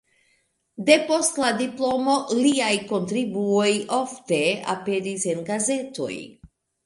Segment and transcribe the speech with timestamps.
[0.85, 3.69] Depost la diplomo liaj kontribuoj
[3.99, 4.41] ofte
[4.75, 6.11] aperis en gazetoj.